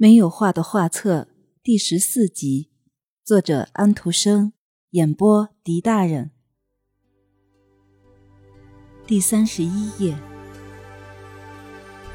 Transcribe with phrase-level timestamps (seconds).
[0.00, 1.26] 没有画的画册
[1.60, 2.70] 第十四集，
[3.24, 4.52] 作者安徒生，
[4.90, 6.30] 演播狄大人。
[9.08, 10.16] 第三十一页。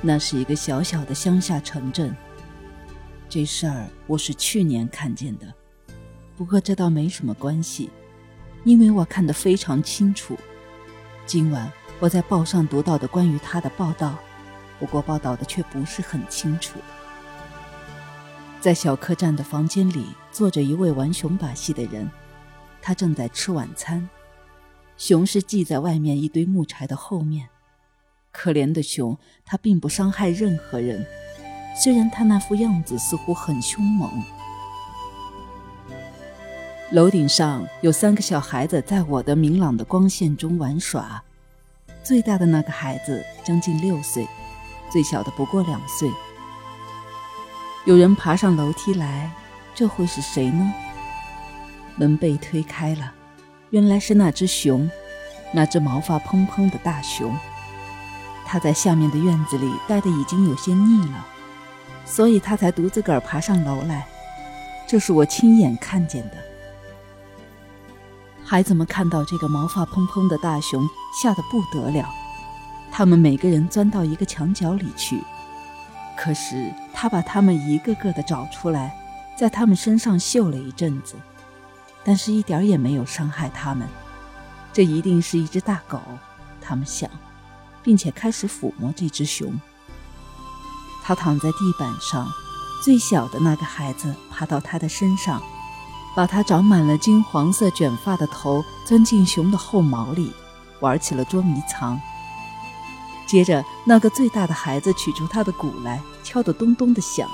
[0.00, 2.14] 那是一个小小的乡下城镇。
[3.28, 5.52] 这事儿我是去年看见的，
[6.36, 7.90] 不过这倒没什么关系，
[8.62, 10.38] 因为我看得非常清楚。
[11.26, 11.68] 今晚
[11.98, 14.16] 我在报上读到的关于他的报道，
[14.78, 16.78] 不过报道的却不是很清楚。
[18.62, 22.08] 在小客栈的房间里坐着一位玩熊把戏的人，
[22.80, 24.08] 他正在吃晚餐。
[24.96, 27.48] 熊是系在外面一堆木柴的后面。
[28.30, 31.04] 可怜的熊，它并不伤害任何人，
[31.76, 34.22] 虽然它那副样子似乎很凶猛。
[36.92, 41.20] 楼顶上有三个小孩子在我的明朗的光线中玩耍，
[42.04, 44.24] 最大的那个孩子将近六岁，
[44.88, 46.08] 最小的不过两岁。
[47.84, 49.28] 有人爬上楼梯来，
[49.74, 50.72] 这会是谁呢？
[51.96, 53.12] 门被推开了，
[53.70, 54.88] 原来是那只熊，
[55.52, 57.36] 那只毛发蓬蓬的大熊。
[58.46, 61.26] 他在下面的院子里待得已经有些腻了，
[62.04, 64.06] 所以他才独自个儿爬上楼来。
[64.86, 66.36] 这是我亲眼看见的。
[68.44, 70.88] 孩子们看到这个毛发蓬蓬的大熊，
[71.20, 72.08] 吓得不得了。
[72.92, 75.20] 他们每个人钻到一个墙角里去。
[76.16, 76.72] 可是
[77.02, 78.96] 他把他们一个个的找出来，
[79.36, 81.16] 在他们身上嗅了一阵子，
[82.04, 83.88] 但是一点也没有伤害他们。
[84.72, 86.00] 这一定是一只大狗，
[86.60, 87.10] 他们想。
[87.82, 89.52] 并且开始抚摸这只熊。
[91.02, 92.28] 他躺在地板上，
[92.84, 95.42] 最小的那个孩子爬到他的身上，
[96.14, 100.32] 把他长满了金黄色卷发的头钻进熊的后毛里，
[100.78, 102.00] 玩起了捉迷藏。
[103.32, 107.26] 接着，那个最大的孩子取出他的鼓来，敲得咚咚的响。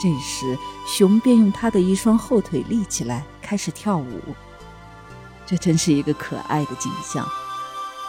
[0.00, 4.20] 这时，熊便用他的一双后腿立起来，开始跳舞。
[5.44, 7.28] 这真是一个可爱的景象。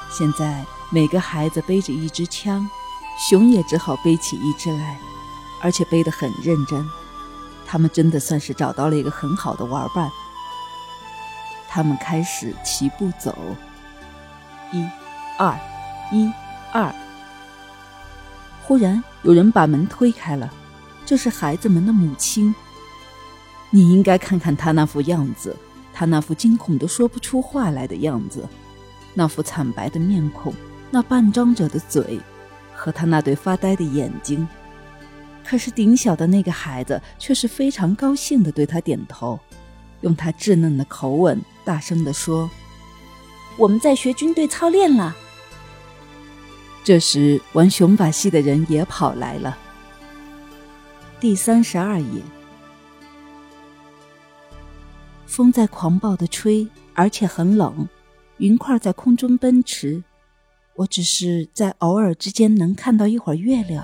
[0.10, 0.66] 现在。
[0.92, 2.70] 每个孩子背着一支枪，
[3.18, 5.00] 熊也只好背起一支来，
[5.60, 6.88] 而且背得很认真。
[7.66, 10.10] 他们真的算是找到了一个很好的玩伴。
[11.68, 13.36] 他们开始齐步走，
[14.72, 14.88] 一、
[15.40, 15.60] 二、
[16.14, 16.32] 一、
[16.76, 16.94] 二。
[18.64, 20.54] 忽然有人把门推开了，
[21.06, 22.54] 这是孩子们的母亲。
[23.70, 25.56] 你应该看看他那副样子，
[25.94, 28.46] 他那副惊恐的说不出话来的样子，
[29.14, 30.54] 那副惨白的面孔。
[30.92, 32.20] 那半张着的嘴，
[32.74, 34.46] 和他那对发呆的眼睛，
[35.46, 39.40] 可是顶小的那个孩子却是非常高兴地对他点头，
[40.02, 42.50] 用他稚嫩的口吻大声地说
[43.58, 45.16] ：“我们在学军队操练了。”
[46.86, 49.58] 这时，玩熊把戏的人也跑来了。
[51.20, 52.22] 第三十二页，
[55.26, 57.90] 风在狂暴地吹，而且很冷，
[58.38, 60.04] 云块在空中奔驰。
[60.76, 63.84] 我只是在偶尔之间能看到一会儿月亮。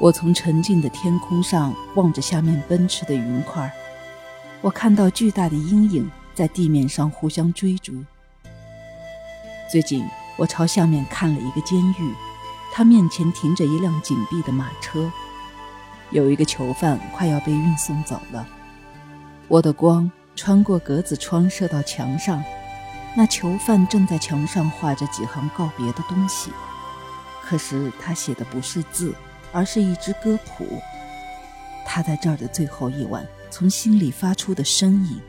[0.00, 3.72] 我从沉静的天空上望着下面奔驰的云块，
[4.60, 8.04] 我看到巨大的阴影在地面上互相追逐。
[9.70, 12.14] 最近，我朝下面看了一个监狱，
[12.72, 15.12] 它面前停着一辆紧闭的马车，
[16.10, 18.46] 有一个囚犯快要被运送走了。
[19.46, 22.42] 我的光穿过格子窗射到墙上。
[23.16, 26.52] 那囚犯正在墙上画着几行告别的东西，
[27.42, 29.14] 可是他写的不是字，
[29.50, 30.66] 而是一支歌谱。
[31.84, 35.20] 他在这儿的最后一晚从心里发出的声音。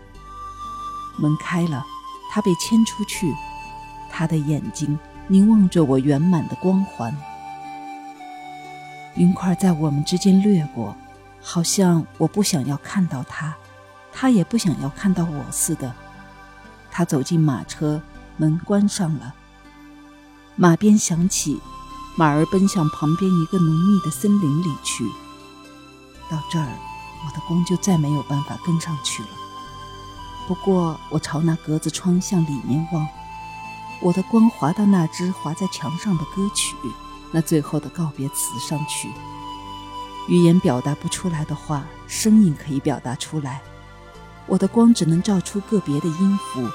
[1.18, 1.84] 门开了，
[2.32, 3.34] 他被牵出去，
[4.20, 5.00] 他的眼睛
[5.30, 7.16] 凝望着我圆满的光环。
[9.16, 10.94] 云块在我们之间掠过，
[11.42, 13.56] 好像我不想要看到他，
[14.12, 15.96] 他也不想要看到我似的。
[16.92, 18.02] 他走进马车，
[18.36, 19.34] 门关上了。
[20.58, 21.62] 马鞭响起，
[22.18, 25.06] 马儿奔向旁边一个浓密的森林里去。
[26.30, 26.68] 到这儿，
[27.26, 29.30] 我的光就再没有办法跟上去了。
[30.46, 33.08] 不过，我朝那格子窗向里面望，
[34.02, 36.76] 我的光滑到那只划在墙上的歌曲，
[37.32, 39.10] 那最后的告别词上去。
[40.28, 43.62] 语言表达不出来的话，声音可以表达出来。
[44.46, 46.70] 我的光只能照出个别的音符。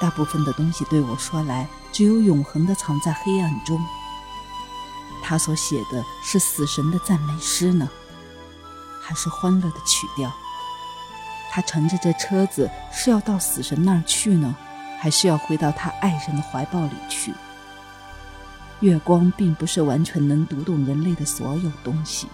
[0.00, 3.80] 大部分的东西对我说来，只有永恒的藏在黑暗中。
[5.22, 7.88] 他所写的是死神的赞美诗呢，
[9.00, 10.30] 还是欢乐的曲调？
[11.50, 14.54] 他乘着这车子是要到死神那儿去呢，
[15.00, 17.32] 还是要回到他爱人的怀抱里去？
[18.80, 22.26] 月光并不是完全能读懂人类的所有东西。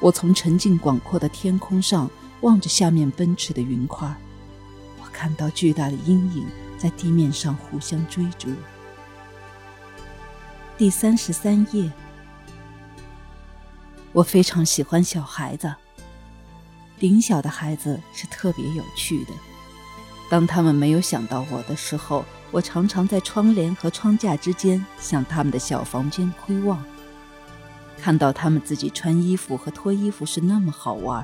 [0.00, 4.12] 我从沉静广阔的天空上望着下面奔驰的云块，
[5.00, 6.46] 我看到巨大的阴影
[6.76, 8.48] 在地面上互相追逐。
[10.76, 11.92] 第三十三页，
[14.12, 15.72] 我非常喜欢小孩子。
[16.98, 19.32] 顶小的孩子是特别有趣的。
[20.32, 26.82] 当他们没有想到我的时候，我常常在窗帘和窗架之间向他们的小房间窥望。
[27.98, 31.22] 看到他们自己穿衣服和脱衣服是那么好玩。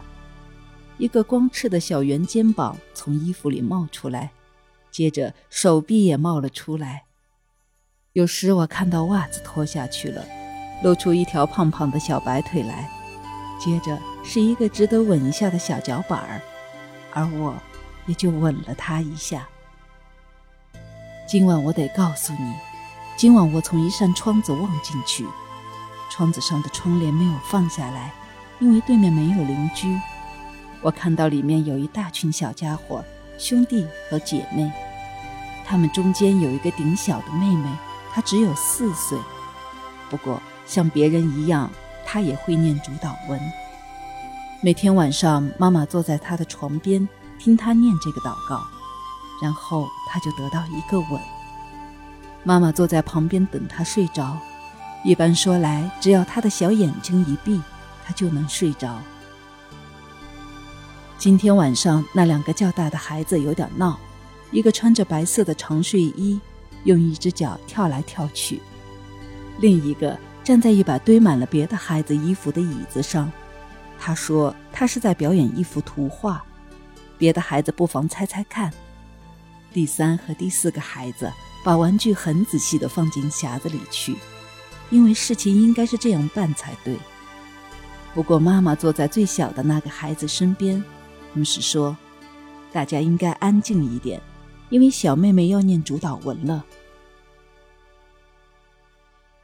[0.98, 4.30] 一个光赤的小圆肩膀从衣服里冒出来，
[4.90, 7.04] 接着手臂也冒了出来。
[8.12, 10.22] 有时我看到袜子脱下去了，
[10.84, 12.90] 露出一条胖胖的小白腿来，
[13.58, 16.42] 接着是一个值得吻一下的小脚板儿，
[17.14, 17.54] 而我
[18.08, 19.46] 也就吻了他一下。
[21.28, 22.54] 今晚我得告诉你，
[23.16, 25.24] 今晚我从一扇窗子望进去。
[26.10, 28.12] 窗子上的窗帘没有放下来，
[28.58, 29.94] 因为对面没有邻居。
[30.80, 33.04] 我看到里面有一大群小家伙，
[33.38, 34.72] 兄弟和姐妹。
[35.66, 37.68] 他们中间有一个顶小的妹妹，
[38.10, 39.18] 她只有四岁。
[40.08, 41.70] 不过像别人一样，
[42.06, 43.38] 她也会念主导文。
[44.62, 47.06] 每天晚上，妈妈坐在她的床边
[47.38, 48.66] 听他念这个祷告，
[49.40, 51.20] 然后他就得到一个吻。
[52.44, 54.36] 妈妈坐在旁边等他睡着。
[55.04, 57.60] 一般说来，只要他的小眼睛一闭，
[58.04, 59.00] 他就能睡着。
[61.16, 63.98] 今天晚上，那两个较大的孩子有点闹，
[64.50, 66.40] 一个穿着白色的长睡衣，
[66.84, 68.60] 用一只脚跳来跳去；
[69.60, 73.30] 另一个站在一把堆满了别的孩子衣服的椅子上。
[74.00, 76.44] 他说他是在表演一幅图画，
[77.18, 78.72] 别的孩子不妨猜猜看。
[79.72, 81.30] 第三和第四个孩子
[81.64, 84.16] 把玩具很仔细的放进匣子里去。
[84.90, 86.96] 因为事情应该是这样办才对。
[88.14, 90.82] 不过妈妈坐在最小的那个孩子身边，
[91.34, 91.94] 同时说
[92.72, 94.18] ：“大家应该安静一点，
[94.70, 96.64] 因为小妹妹要念主导文了。”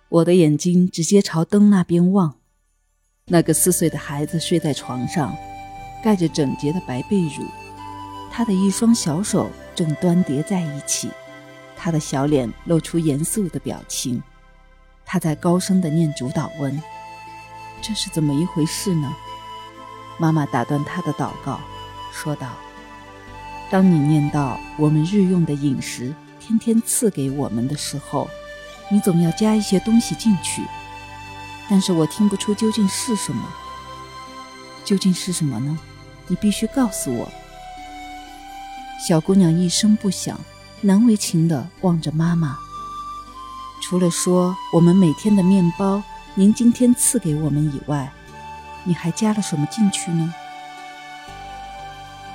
[0.09, 2.37] 我的眼睛直接朝灯那边望，
[3.27, 5.37] 那个四岁的孩子睡在床上，
[6.03, 7.47] 盖着整洁的白被褥，
[8.37, 11.09] 他的一双小手正端叠在一起，
[11.77, 14.21] 他的小脸露出严肃的表情。
[15.07, 16.83] 他在高声地念主祷文，
[17.81, 19.15] 这是怎么一回事呢？
[20.19, 21.61] 妈妈打断他的祷告，
[22.13, 22.49] 说道
[23.71, 28.29] ：“当你念到我们日用的饮食天天赐给我们的时候，
[28.91, 30.61] 你总要加一些东西进去。
[31.71, 33.49] 但是我听不出究竟是什么。
[34.85, 35.79] 究竟是什么呢？
[36.27, 37.31] 你必须告诉我。”
[38.99, 40.39] 小姑娘一声不响，
[40.81, 42.57] 难为情地望着妈妈。
[43.83, 46.03] 除了说我们每天的面包，
[46.35, 48.11] 您今天赐给我们以外，
[48.85, 50.33] 你还加了什么进去呢？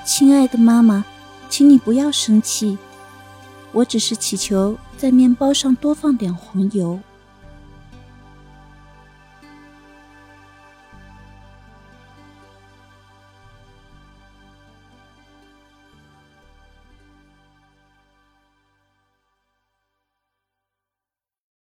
[0.06, 1.06] 亲爱的妈妈，
[1.50, 2.78] 请你不要生气，
[3.72, 7.00] 我只是祈求在面包上多放点黄油。